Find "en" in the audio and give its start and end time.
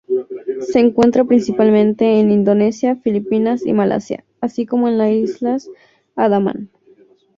2.19-2.31, 4.87-4.97